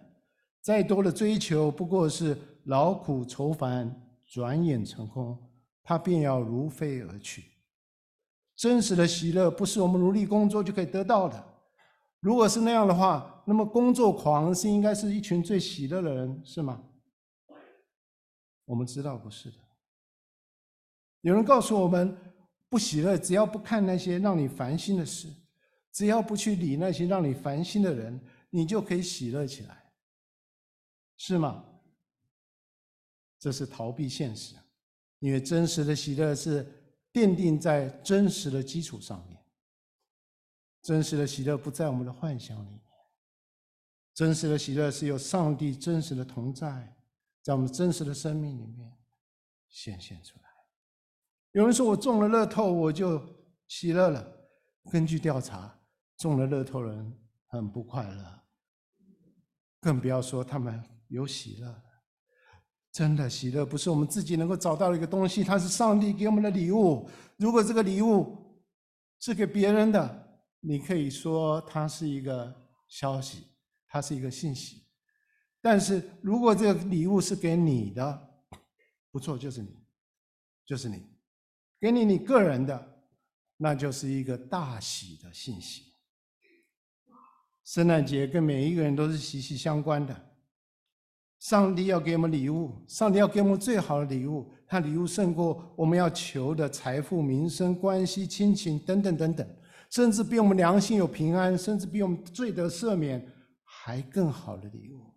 [0.62, 2.38] 再多的追求不过是。
[2.68, 3.94] 劳苦愁烦，
[4.26, 5.38] 转眼成空，
[5.84, 7.44] 他便要如飞而去。
[8.56, 11.44] 真实的喜乐不是我们努力工作就可以得到的。
[12.22, 16.84] 如果是那样的话，那么工作狂是应该是一群最喜乐的人，是吗？
[18.66, 19.58] 我们知道不是的。
[21.22, 22.18] 有人告诉我们，
[22.70, 25.28] 不喜乐，只要不看那些让你烦心的事，
[25.92, 29.92] 只要不去理那些让你烦心的人，你就可以喜乐起来，
[31.18, 31.66] 是吗？
[33.40, 34.56] 这是逃避现实，
[35.20, 36.66] 因为真实的喜乐是
[37.12, 39.38] 奠定在真实的基础上面。
[40.82, 42.80] 真实的喜乐不在我们的幻想里，
[44.14, 46.96] 真实的喜乐是由上帝真实的同在，
[47.42, 48.92] 在我们真实的生命里面
[49.70, 50.44] 显现出来。
[51.54, 53.22] 有人说我中了乐透，我就
[53.68, 54.26] 喜乐了。
[54.92, 55.80] 根据调查，
[56.18, 58.42] 中了乐透人很不快乐，
[59.80, 61.82] 更不要说他们有喜乐。
[62.92, 67.10] 真的喜乐不是我们自己能够找到的一个东西，它是上帝给我们的礼物。
[67.38, 68.62] 如果这个礼物
[69.20, 72.54] 是给别人的，你可以说它是一个
[72.88, 73.48] 消息，
[73.94, 74.82] 它是一个信息。
[75.62, 78.30] 但是如果这个礼物是给你的，
[79.12, 79.70] 不错，就是你，
[80.66, 81.06] 就是你，
[81.80, 83.06] 给你你个人的，
[83.56, 85.94] 那就是一个大喜的信息。
[87.64, 90.34] 圣诞节跟每一个人都是息息相关的。
[91.38, 99.48] 上帝要给我们礼物，上帝要给我们最好的礼物，他礼物胜过我们要求的财富、民生、关系、亲情等等等等，
[99.92, 103.24] 甚至比我们良心有平安，甚至比我们罪得赦免
[103.86, 105.14] 还更好的礼物。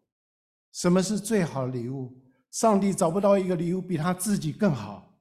[0.72, 2.20] 什么是最好的礼物？
[2.50, 5.16] 上帝找不到一个礼物比他自己更好，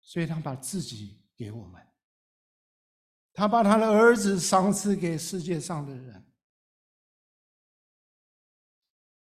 [0.00, 1.86] 所以他把自己给我们，
[3.34, 6.24] 他把他的儿子赏赐给世界上的人。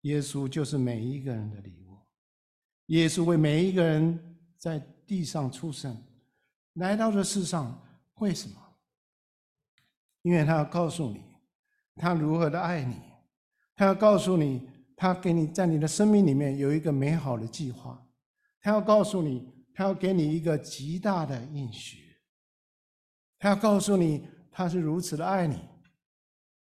[0.03, 1.99] 耶稣就是每一个人的礼物。
[2.85, 6.01] 耶稣为每一个人在地上出生，
[6.75, 8.77] 来到这世上，为什么？
[10.21, 11.34] 因为他要告诉你，
[11.95, 13.01] 他如何的爱你，
[13.75, 18.05] 他要告诉你，他给你在你的生命里面有一个美好的计划，
[18.61, 22.17] 他要告诉你，他要给你一个极大的应许，
[23.39, 25.59] 他要告诉你，他是如此的爱你，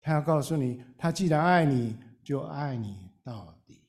[0.01, 3.11] 他要告诉你，他既然爱你，就爱你。
[3.25, 3.87] 到底，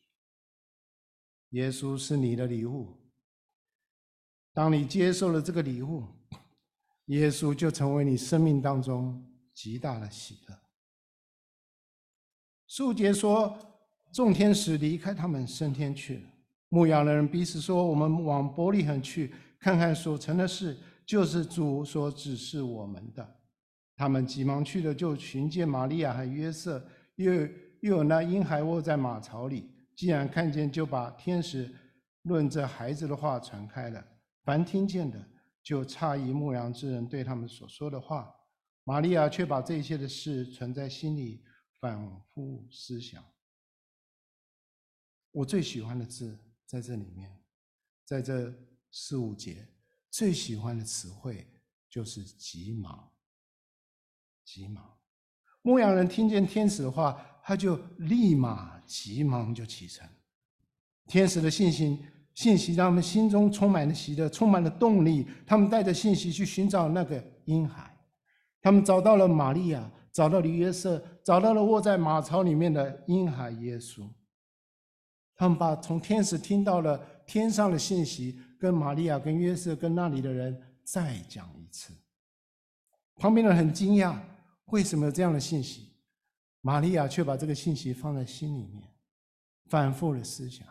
[1.51, 2.97] 耶稣是你的礼物。
[4.53, 6.05] 当你接受了这个礼物，
[7.07, 10.64] 耶稣就成为你生命当中极大的喜乐。
[12.77, 13.57] 数节说，
[14.13, 16.23] 众天使离开他们升天去了。
[16.71, 23.25] 牧羊人彼此说：“我们往伯利恒去，看看所成的事，就是主所指示我们的。”
[23.95, 26.85] 他们急忙去了，就寻见玛利亚和约瑟，
[27.15, 27.33] 又。
[27.81, 31.73] 又有那婴孩卧在马槽里，既然看见，就把天使
[32.23, 34.05] 论这孩子的话传开了。
[34.43, 35.25] 凡听见的，
[35.63, 38.35] 就诧异牧羊之人对他们所说的话。
[38.83, 41.43] 玛利亚却把这些的事存在心里，
[41.85, 42.01] 反
[42.33, 43.23] 复思想。
[45.33, 47.31] 我最喜欢的字在这里面，
[48.07, 48.51] 在这
[48.91, 49.69] 四五节，
[50.11, 51.47] 最喜欢的词汇
[51.91, 53.13] 就是急忙。
[54.47, 54.99] 急忙，
[55.61, 57.23] 牧羊人听见天使的话。
[57.47, 60.09] 他就立马急忙就启程，
[61.09, 65.29] 天使的信息信息让他们心中充满了喜乐，充满了动力。
[65.47, 67.95] 他们带着信息去寻找那个婴孩，
[68.63, 74.09] 他们找到了玛利亚，找到了约瑟，找到了卧在马槽里面的婴孩耶稣。
[75.35, 81.93] 他们把从天使听到了天上的信息，跟玛利亚、跟约瑟、跟那里的人再讲一次。
[83.17, 84.17] 旁边的人很惊讶，
[84.67, 85.93] 为什么有这样的信息？
[86.61, 88.89] 玛利亚却把这个信息放在心里面，
[89.69, 90.67] 反复的思想。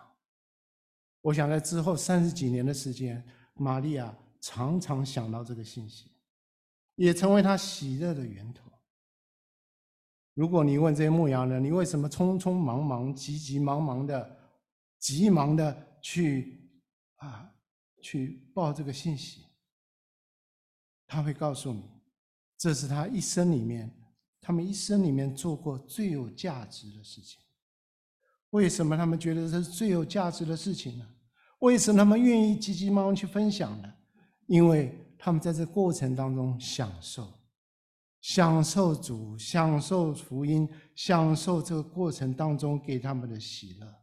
[1.19, 3.21] 我想在之后三十几年的时间，
[3.55, 6.09] 玛利亚常常想到这个信息，
[6.95, 8.72] 也成为她喜乐的源头。
[10.33, 14.37] 如果你问这些牧羊人，你为什么匆匆忙忙、急急忙忙的、
[14.99, 16.69] 急忙的去
[17.17, 17.51] 啊
[18.01, 19.45] 去报这个信息？
[21.05, 21.83] 他会告诉你，
[22.57, 23.91] 这是他一生里面。
[24.45, 27.39] 他们一生里面做过最有价值的事情，
[28.49, 31.07] 为什么他们觉得这是最有价值的事情呢？
[31.59, 33.93] 为什么他们愿意急急忙忙去分享呢？
[34.47, 37.31] 因为他们在这过程当中享受，
[38.23, 43.95] 享受主，享受福音，享受这个过程当中给他们的喜乐。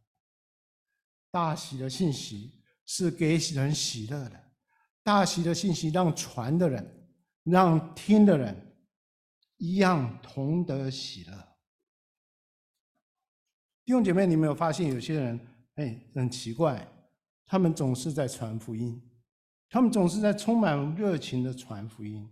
[1.31, 4.39] 大喜的信息是给人喜乐的，
[5.03, 7.09] 大喜的信息让传的人，
[7.45, 8.55] 让听的人。
[9.57, 11.37] 一样同得喜乐。
[13.85, 15.41] 弟兄姐妹，你没有发现有些人，
[15.77, 16.87] 哎，很奇怪，
[17.47, 19.01] 他们总是在传福音，
[19.69, 22.31] 他们总是在充满热情的传福音。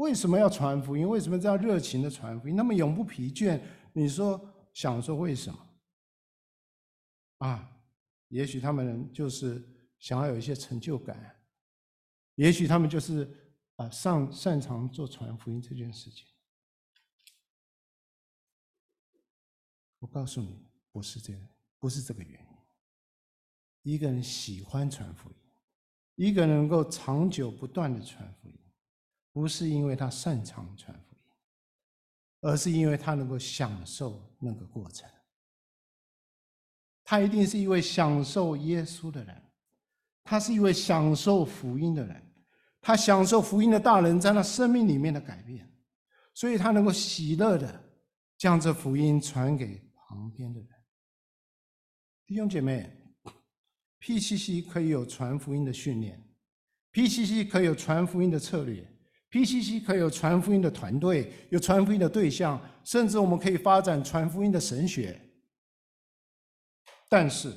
[0.00, 1.08] 为什么要传福音？
[1.08, 2.56] 为什么这样热情的传福音？
[2.56, 3.60] 那么永不疲倦。
[3.92, 4.40] 你说，
[4.72, 5.68] 想说为什么？
[7.38, 7.82] 啊，
[8.28, 9.62] 也许他们就是
[9.98, 11.40] 想要有一些成就感，
[12.34, 13.36] 也许他们就是。
[13.76, 16.26] 啊，上擅长做传福音这件事情，
[20.00, 21.40] 我告诉你，不是这个，
[21.78, 23.94] 不是这个原因。
[23.94, 25.36] 一个人喜欢传福音，
[26.16, 28.59] 一个人能够长久不断的传福音，
[29.40, 31.22] 不是因为他擅长传福音，
[32.42, 35.08] 而是因为他能够享受那个过程。
[37.02, 39.42] 他一定是一位享受耶稣的人，
[40.22, 42.22] 他是一位享受福音的人。
[42.82, 45.70] 他享受福音的大人在他生命里面的改变，
[46.34, 47.82] 所以他能够喜乐的
[48.36, 50.68] 将这福音传给旁边的人。
[52.26, 52.90] 弟兄姐妹
[54.00, 56.26] ，PCC 可以有传福音的训练
[56.92, 58.89] ，PCC 可以有传福音的策略
[59.30, 65.20] ，PCC 可以有传福音的团队，有传福音的对象，甚至我们可以发展传福音的神学。
[67.08, 67.52] 但是，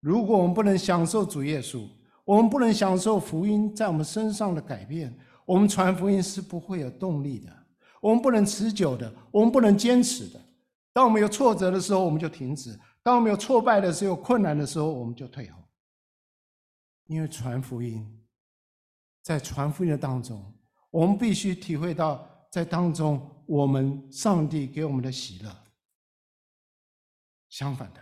[0.00, 1.88] 如果我们不能享受主耶稣，
[2.24, 7.54] 我们不能享受福音在我们身上的改变，我们传福音是不会有动力的。
[8.00, 10.40] 我们不能持久的，我们不能坚持的。
[10.92, 15.58] 当我们有挫折的时候，我们就停止；当我们有挫败的时候、有困难的时候，我们就退后。
[17.06, 18.06] 因为传福音，
[19.22, 20.52] 在传福音的当中，
[20.90, 25.50] 我们必须体会到，在当中我们上帝给我们的喜乐。
[27.48, 28.00] 相反的，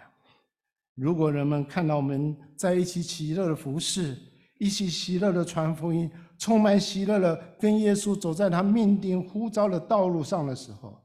[0.94, 4.16] 如果人们看到我们在一起喜乐的服侍，
[4.58, 11.02] 一起喜乐的传福音，充满喜乐的跟耶稣走在他命定呼召的道路上的时候，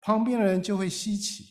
[0.00, 1.44] 旁边的人就会稀奇，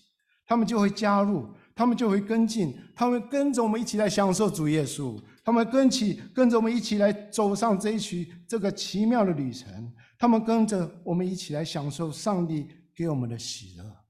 [0.46, 14.06] 他们就会加入，他们就会跟进，他们跟着我们一起来享受主耶稣，他们跟起跟着我们一起来走上这一曲这个奇妙的旅程，他们跟着我们一起来享受上帝给我们的喜乐。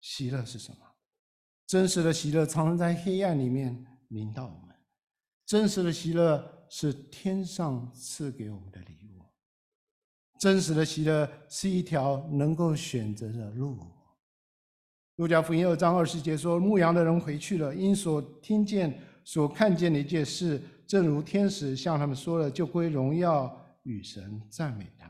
[0.00, 0.78] 喜乐是什么？
[1.68, 4.74] 真实的喜乐常常在黑暗里面明到我们。
[5.46, 9.22] 真实的喜乐是天上赐给我们的礼物。
[10.40, 13.78] 真实的喜乐是一条能够选择的路。
[15.14, 18.98] 路加福音二章二十节说：“牧羊的人回去了，因所听见、
[19.32, 25.08] 所看见的一件事，正如天使向他们说了，就归荣耀与神，赞美他。”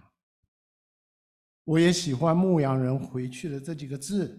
[1.64, 4.38] 我也喜欢“牧羊人回去的”这几个字。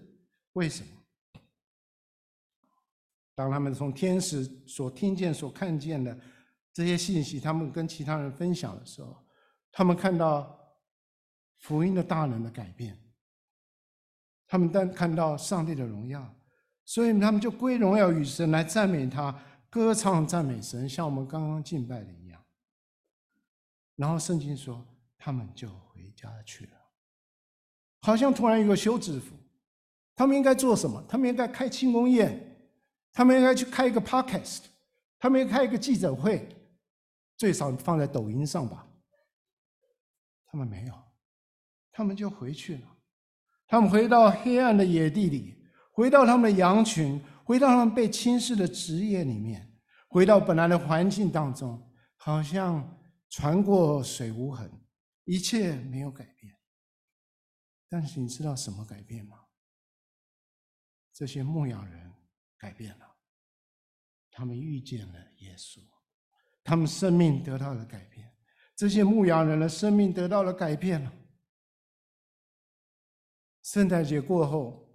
[0.53, 1.41] 为什么？
[3.33, 6.15] 当他们从天使所听见、所看见的
[6.71, 9.25] 这些信息，他们跟其他人分享的时候，
[9.71, 10.55] 他们看到
[11.57, 12.95] 福音的大能的改变，
[14.45, 16.31] 他们但看到上帝的荣耀，
[16.85, 19.35] 所以他们就归荣耀与神来赞美他，
[19.71, 22.43] 歌唱赞美神，像我们刚刚敬拜的一样。
[23.95, 24.85] 然后圣经说，
[25.17, 26.73] 他们就回家去了，
[28.01, 29.33] 好像突然有个休止符。
[30.13, 31.01] 他们应该做什么？
[31.07, 32.67] 他们应该开庆功宴，
[33.13, 34.63] 他们应该去开一个 podcast，
[35.17, 36.49] 他们应该开一个记者会，
[37.37, 38.85] 最少放在抖音上吧。
[40.47, 40.93] 他们没有，
[41.93, 42.87] 他们就回去了。
[43.67, 51.85] 他们回到黑暗的野地里，回到他们的羊群，回到他们被轻视的职业里面，回到本来的环境当中，
[52.15, 52.97] 好像
[53.29, 54.71] 船过水无痕，
[55.25, 56.57] 一切没有改变。
[57.89, 59.37] 但是你知道什么改变吗？
[61.11, 62.13] 这些牧羊人
[62.57, 63.17] 改变了，
[64.31, 65.81] 他们遇见了耶稣，
[66.63, 68.33] 他们生命得到了改变。
[68.77, 71.11] 这些牧羊人的生命得到了改变了。
[73.61, 74.89] 圣诞节过后，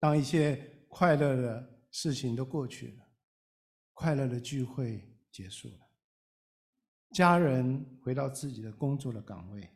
[0.00, 0.56] 当一些
[0.88, 3.04] 快乐的事情都过去了，
[3.94, 5.86] 快乐的聚会结束了，
[7.12, 9.68] 家人回到自己的工作的岗位。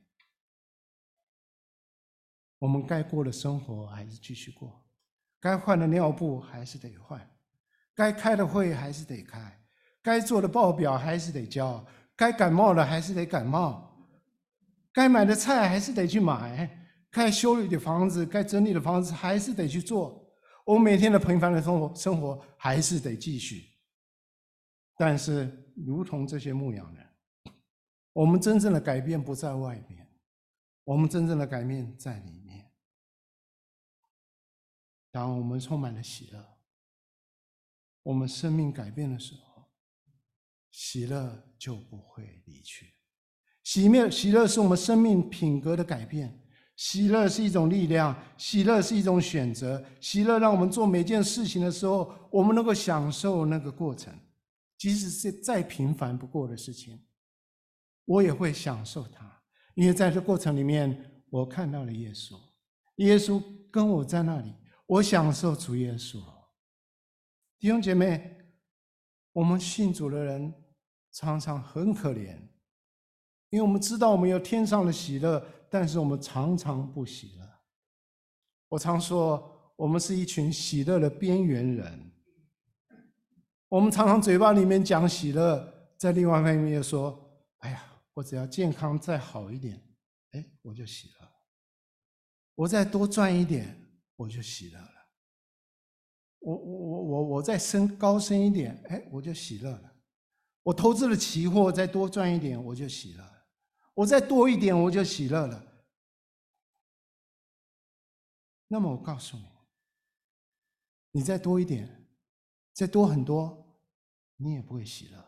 [2.58, 4.88] 我们该过的生活还是继续过，
[5.40, 7.28] 该换的尿布还是得换，
[7.92, 9.60] 该开的会还是得开，
[10.00, 14.08] 该做的报表还是得交，该感冒的还是得感冒，
[14.92, 16.81] 该买的菜还是得去买，
[17.12, 20.34] 该修理的房子、该整理的房子还是得去做。
[20.64, 23.68] 我们每天的平凡的生活生活还是得继续。
[24.96, 27.06] 但是，如同这些牧羊人，
[28.14, 30.08] 我们真正的改变不在外面，
[30.84, 32.72] 我们真正的改变在里面。
[35.10, 36.58] 当我们充满了喜乐，
[38.04, 39.70] 我们生命改变的时候，
[40.70, 42.94] 喜乐就不会离去。
[43.62, 46.41] 喜面，喜乐是我们生命品格的改变。
[46.76, 49.84] 喜乐是一种力量，喜乐是一种选择。
[50.00, 54.12] 喜乐让我们做每件事情的时候，我们能够享受那个过程，
[54.78, 57.04] 即使是再平凡不过的事情，
[58.04, 59.42] 我也会享受它，
[59.74, 62.36] 因为在这过程里面，我看到了耶稣，
[62.96, 64.52] 耶稣跟我在那里。
[64.86, 66.18] 我享受主耶稣，
[67.58, 68.36] 弟兄姐妹，
[69.32, 70.52] 我们信主的人
[71.12, 72.36] 常常很可怜，
[73.48, 77.48] 因为我们知道我们有天上的喜乐，但是我们常常不喜乐。
[78.68, 82.12] 我常说，我们是一群喜乐的边缘人。
[83.70, 87.18] 我们常常嘴巴里面讲喜乐，在另外一方面又说
[87.64, 87.82] ：“哎呀，
[88.12, 89.82] 我只要健康再好一点，
[90.32, 91.28] 哎，我就喜乐。
[92.54, 93.78] 我再多赚一点。”
[94.14, 94.92] 我就喜乐了。
[96.38, 99.92] 我我我我我再升高升一点，哎，我就喜乐了。
[100.62, 103.31] 我投资了期货，再多赚一点，我就喜乐。
[103.94, 105.62] 我再多一点，我就喜乐了。
[108.68, 109.44] 那么我告诉你，
[111.10, 112.06] 你再多一点，
[112.72, 113.66] 再多很多，
[114.36, 115.22] 你也不会喜乐。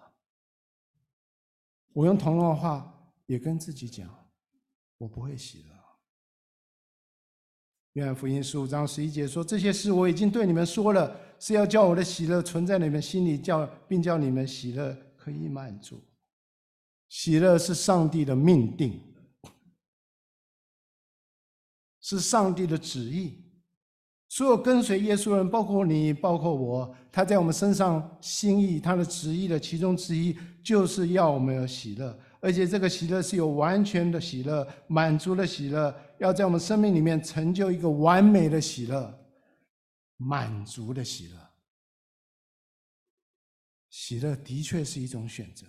[1.93, 4.09] 我用同样的话也跟自己讲，
[4.99, 5.75] 我不会喜乐。
[7.93, 16.03] 约翰福音十五章十一节说：“这些事我已经对你们说了，是要叫我的喜乐存在你们心里，叫并叫你们喜乐可以满足。
[17.15, 19.01] 喜乐是上帝的命定，
[22.01, 23.41] 是上帝的旨意。
[24.29, 39.25] 所有跟随耶稣人，包括你，包括我，他在我们身上心意，他的旨意的其中之一，就是要我们有喜乐，而且这个喜乐是有完全的喜乐，满足的喜乐，要在我们生命里面成就一个完美的喜乐，
[40.17, 41.39] 满足的喜乐。
[43.89, 45.65] 喜乐的确是一种选择。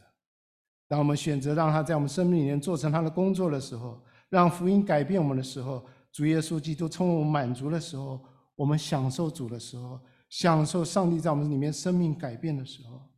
[0.88, 8.24] 当我们选择让他在我们生命里面做成他的工作的时候，让福音改变我们的时候，主耶稣基督充满满足的时候，
[8.56, 13.12] 我们享受主的时候，享受上帝在我们里面生命改变的时候，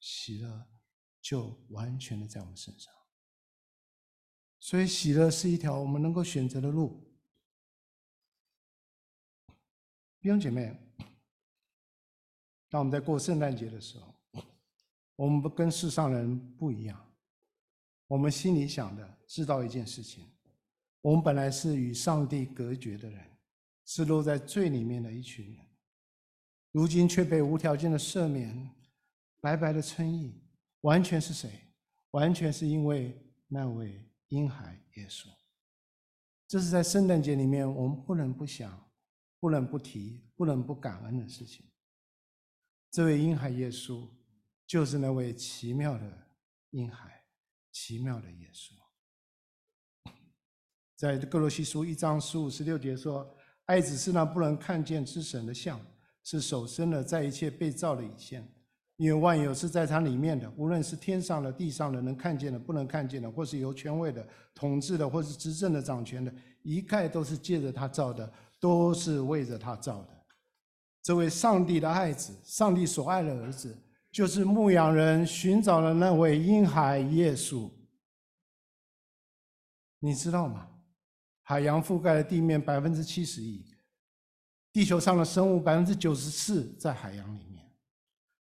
[0.00, 0.66] 喜乐
[1.20, 2.92] 就完全的在我们身上。
[4.60, 7.04] 所以，喜乐是一条我们能够选择的路。
[10.20, 10.76] 弟兄姐妹，
[12.68, 14.17] 当我们在过圣诞节的时候，
[15.18, 16.96] 我们不跟世上人不一样，
[18.06, 20.24] 我们心里想的，知道一件事情：
[21.00, 23.20] 我们本来是与上帝隔绝的人，
[23.84, 25.66] 是落在罪里面的一群人，
[26.70, 28.70] 如今却被无条件的赦免，
[29.40, 30.40] 白白的称义，
[30.82, 31.50] 完全是谁？
[32.12, 35.26] 完全是因为那位婴孩耶稣。
[36.46, 38.88] 这是在圣诞节里面我们不能不想、
[39.40, 41.66] 不能不提、不能不感恩的事情。
[42.92, 44.06] 这位婴孩耶稣。
[44.68, 46.02] 就是那位奇妙的
[46.72, 47.24] 婴孩，
[47.72, 48.74] 奇妙的耶稣。
[50.94, 55.80] 在歌罗西书一章十五十六节说：“爱子是那不能看见之神的像，
[56.22, 58.46] 是首生的，在一切被造的以先。
[58.96, 66.30] 因为万有是在他里面的，无论是天上的、地上的，能看见的、不能看见的，或是有权位的、统治的，或是执政的、掌权的，
[66.62, 70.26] 一概都是借着他造的，都是为着他造的。
[71.02, 73.74] 这位上帝的爱子，上帝所爱的儿子。”
[74.18, 77.70] 就是牧羊人寻找的那位婴孩耶稣，
[80.00, 80.68] 你知道吗？
[81.42, 83.64] 海洋覆盖了地面百分之七十亿，
[84.72, 87.64] 地球上的生物百分之九十四在海洋里面，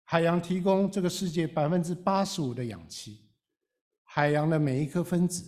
[0.03, 3.29] 海洋提供这个世界百分之八十五的氧气，
[4.03, 5.45] 海洋的每一颗分子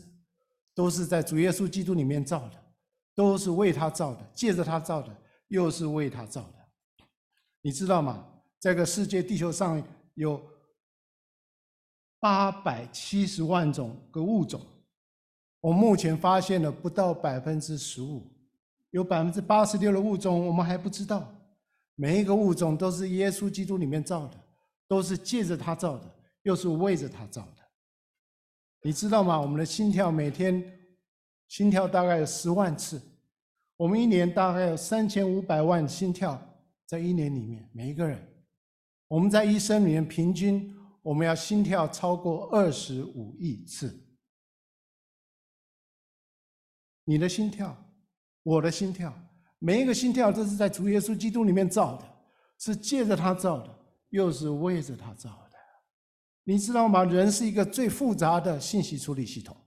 [0.76, 2.64] 都是在主耶稣基督里面造的，
[3.16, 5.12] 都是为他造的，借着他造的，
[5.48, 7.06] 又是为他造的，
[7.62, 8.28] 你知道吗？
[8.60, 9.84] 这个世界地球上。
[10.20, 10.42] 有
[12.20, 14.60] 八百七十万种个物种，
[15.62, 18.30] 我目前发现了不到百分之十五，
[18.90, 21.34] 有百分之八十六的物种我们还不知道。
[21.96, 24.38] 每一个物种都是耶稣基督里面造的，
[24.90, 26.14] 都是借着他造的，
[26.44, 27.64] 又是为着他造的。
[28.82, 29.40] 你知道吗？
[29.40, 30.62] 我们的心跳每天
[31.48, 33.02] 心跳大概有十万次，
[33.78, 36.42] 我们一年大概有三千五百万心跳，
[36.86, 38.22] 在一年里面每一个人。
[39.10, 44.08] 我们在一生里面平均，我们要心跳超过二十五亿次。
[47.06, 47.76] 你的心跳，
[48.44, 49.12] 我的心跳，
[49.58, 52.08] 每一个心跳都是在主耶稣基督里面造的，
[52.60, 53.80] 是借着他造的，
[54.10, 55.58] 又是为着他造的。
[56.44, 57.04] 你知道吗？
[57.04, 59.58] 人是一个最复杂的信息处理系统。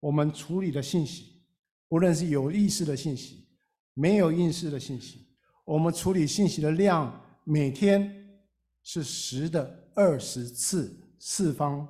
[0.00, 1.44] 我们处理的信息，
[1.88, 3.46] 无论是有意识的信息，
[3.92, 5.21] 没有意识的信息。
[5.64, 8.40] 我们处理信息的量每天
[8.82, 11.86] 是十的二十次次方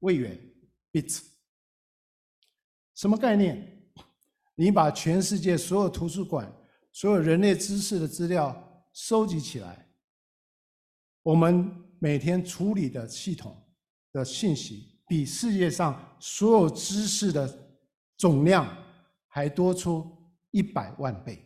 [0.00, 0.38] 位元
[0.92, 1.22] bit
[2.94, 3.72] 什么概念？
[4.54, 6.50] 你把全世界所有图书馆、
[6.92, 9.86] 所有人类知识的资料收集起来，
[11.22, 13.54] 我们每天处理的系统
[14.12, 17.70] 的信息，比世界上所有知识的
[18.16, 18.66] 总量
[19.26, 20.10] 还多出
[20.50, 21.45] 一百万倍。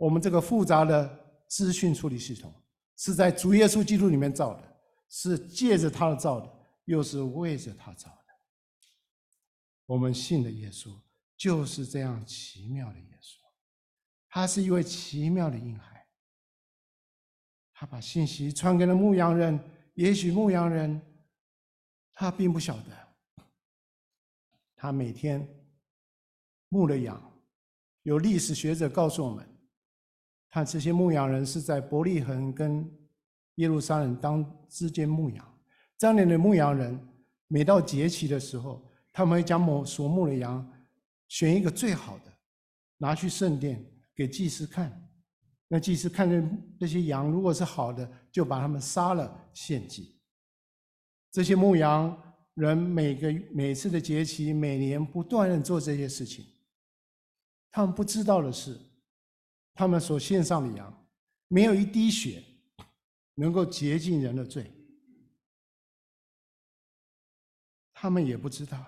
[0.00, 2.50] 我们这个复杂的资讯处理系统
[2.96, 4.80] 是在主耶稣基督里面造的，
[5.10, 6.50] 是借着他的造的，
[6.86, 8.16] 又是为着他造的。
[9.84, 10.98] 我们信的耶稣
[11.36, 13.36] 就是这样奇妙的耶稣，
[14.30, 16.06] 他是一位奇妙的婴孩。
[17.74, 19.58] 他把信息传给了牧羊人，
[19.92, 20.98] 也许牧羊人
[22.14, 23.44] 他并不晓得，
[24.74, 25.46] 他每天
[26.70, 27.22] 牧了羊。
[28.02, 29.46] 有历史学者告诉我们。
[30.50, 32.84] 他这些牧羊人是在伯利恒跟
[33.54, 35.60] 耶路撒冷当之间牧羊。
[35.96, 36.98] 这样的牧羊人，
[37.46, 40.68] 每到节期的时候，他们会将某所牧的羊
[41.28, 42.32] 选一个最好的，
[42.98, 43.84] 拿去圣殿
[44.14, 45.08] 给祭司看。
[45.68, 50.20] 那祭司看见这些羊如果是好的，就把他们杀了献祭。
[51.30, 56.44] 这些牧羊人每个每次的节期，每年不断的做这些事情。
[57.70, 58.89] 他们不知道的是。
[59.80, 61.08] 他们所献上的羊，
[61.48, 62.44] 没有一滴血
[63.34, 64.70] 能够洁净人的罪。
[67.94, 68.84] 他们也不知道，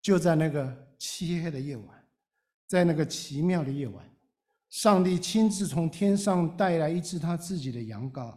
[0.00, 2.08] 就在那个漆黑的夜晚，
[2.66, 4.04] 在那个奇妙的夜晚，
[4.68, 8.36] 上帝亲自从天上带来一只他自己的羊羔，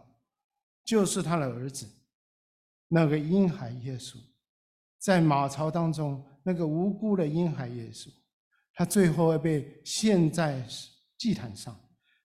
[0.84, 1.90] 就是他的儿子，
[2.88, 4.20] 那个婴孩耶稣，
[5.00, 8.10] 在马槽当中，那个无辜的婴孩耶稣，
[8.76, 10.64] 他最后会被献在
[11.18, 11.80] 祭坛上，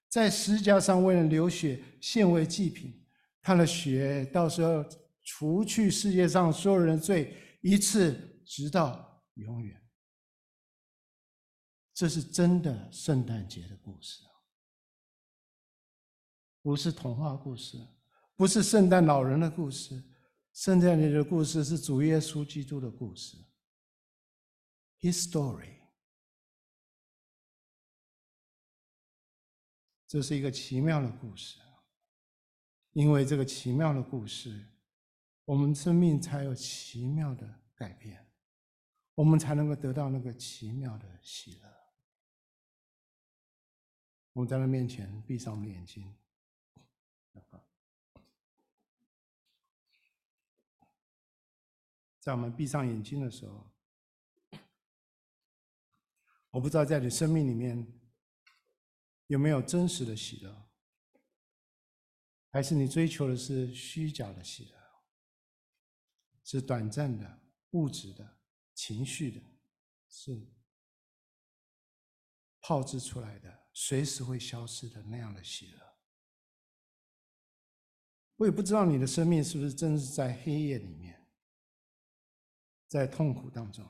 [0.08, 3.06] 在十字架上为了流血献为祭品，
[3.40, 4.84] 他的血到时候
[5.22, 9.80] 除去世界上所有人的罪，一次直到永远。
[11.92, 14.22] 这是真的圣诞节的故事，
[16.62, 17.78] 不是童话故事，
[18.34, 20.02] 不是圣诞老人的故事。
[20.52, 23.36] 圣诞节的故事是主耶稣基督的故事
[25.00, 25.79] ，His story。
[30.10, 31.60] 这是一个奇妙的故事，
[32.94, 34.66] 因为这个奇妙的故事，
[35.44, 38.26] 我们生命才有奇妙的改变，
[39.14, 41.72] 我们才能够得到那个奇妙的喜乐。
[44.32, 46.12] 我们在他面前闭上眼睛，
[52.18, 53.64] 在我们闭上眼睛的时候，
[56.50, 57.86] 我不知道在你生命里面
[59.30, 60.68] 有没有真实的喜乐，
[62.50, 64.76] 还是你追求的是虚假的喜乐，
[66.42, 68.40] 是短暂的、物质的、
[68.74, 69.40] 情绪的，
[70.08, 70.52] 是
[72.60, 73.68] 炮制出来的。
[73.72, 75.96] 随时会消失的那样的喜乐，
[78.34, 81.30] 我也不知道你的生命是不是真是在黑夜里面，
[82.88, 83.88] 在痛苦当中。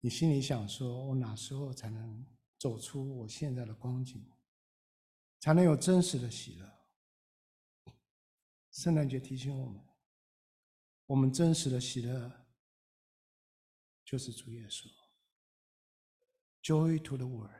[0.00, 2.26] 你心里想说：“我哪时候才能
[2.60, 4.24] 走出我现在的光景，
[5.40, 6.72] 才能有真实的喜乐？”
[8.70, 9.82] 圣诞节提醒我们，
[11.06, 12.46] 我们真实的喜乐
[14.04, 14.86] 就是主耶稣。
[16.62, 17.50] Joy to the world。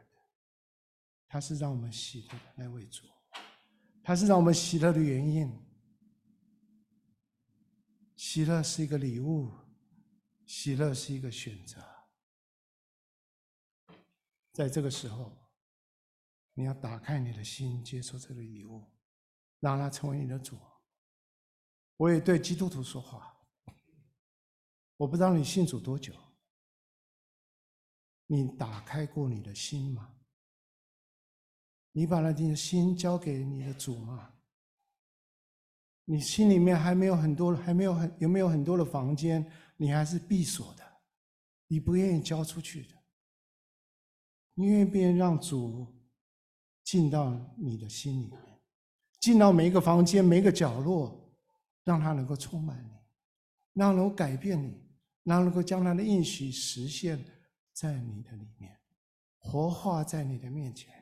[1.26, 3.06] 他是让我们喜乐的那位主，
[4.02, 5.48] 他是让我们喜乐的原因。
[8.16, 9.48] 喜乐是一个礼物，
[10.44, 11.80] 喜乐是一个选择。
[14.52, 15.36] 在这个时候，
[16.54, 18.90] 你要打开你的心，接受这个礼物，
[19.60, 20.58] 让它成为你的主。
[21.96, 23.36] 我也对基督徒说话，
[24.96, 26.14] 我不知道你信主多久，
[28.26, 30.16] 你打开过你的心吗？
[31.92, 34.34] 你把那的心交给你的主吗？
[36.04, 41.02] 你心里面还没有很多，还没有很有没有很多的房间，你还是闭锁的，
[41.66, 42.99] 你不愿意交出去的。
[44.60, 45.86] 你愿意让主
[46.84, 48.60] 进到你的心里面，
[49.18, 51.34] 进到每一个房间、每一个角落，
[51.84, 52.90] 让他能够充满你，
[53.72, 54.86] 让能够改变你，
[55.22, 57.24] 让能够将他的应许实现
[57.72, 58.78] 在你的里面，
[59.38, 60.92] 活化在你的面前。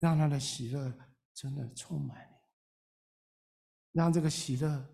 [0.00, 0.92] 让他的喜乐
[1.32, 2.36] 真的充满你，
[3.92, 4.86] 让这个喜乐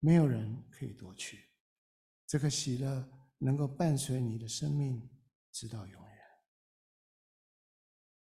[0.00, 1.48] 没有人可以夺去，
[2.26, 3.08] 这个喜乐
[3.38, 5.08] 能够伴随你的生命
[5.52, 6.05] 直到永。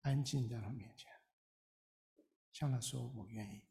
[0.03, 1.11] 安静在他面前，
[2.53, 3.62] 向他说：“我愿意。”